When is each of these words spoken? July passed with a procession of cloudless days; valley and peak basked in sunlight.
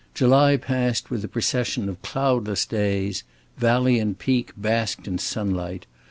July 0.15 0.57
passed 0.57 1.11
with 1.11 1.23
a 1.23 1.27
procession 1.27 1.87
of 1.87 2.01
cloudless 2.01 2.65
days; 2.65 3.21
valley 3.57 3.99
and 3.99 4.17
peak 4.17 4.51
basked 4.57 5.07
in 5.07 5.19
sunlight. 5.19 5.85